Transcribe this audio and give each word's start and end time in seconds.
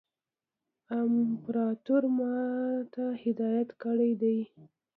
امپراطور 0.99 2.03
ما 2.17 2.33
ته 2.93 3.03
هدایت 3.23 3.69
کړی 3.83 4.11
دی. 4.21 4.37